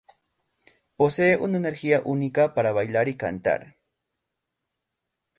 Posee 0.95 1.37
una 1.37 1.57
energía 1.59 2.01
única 2.03 2.55
para 2.55 2.71
bailar 2.71 3.07
y 3.07 3.17
cantar. 3.17 3.77